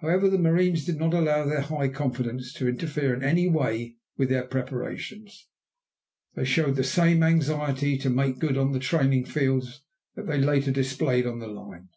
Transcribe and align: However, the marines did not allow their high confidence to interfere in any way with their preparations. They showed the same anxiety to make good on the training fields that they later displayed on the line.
However, 0.00 0.30
the 0.30 0.38
marines 0.38 0.86
did 0.86 0.98
not 0.98 1.12
allow 1.12 1.44
their 1.44 1.60
high 1.60 1.88
confidence 1.88 2.54
to 2.54 2.66
interfere 2.66 3.12
in 3.14 3.22
any 3.22 3.46
way 3.46 3.96
with 4.16 4.30
their 4.30 4.46
preparations. 4.46 5.46
They 6.34 6.46
showed 6.46 6.76
the 6.76 6.82
same 6.84 7.22
anxiety 7.22 7.98
to 7.98 8.08
make 8.08 8.38
good 8.38 8.56
on 8.56 8.72
the 8.72 8.80
training 8.80 9.26
fields 9.26 9.82
that 10.14 10.26
they 10.26 10.38
later 10.38 10.70
displayed 10.72 11.26
on 11.26 11.40
the 11.40 11.48
line. 11.48 11.90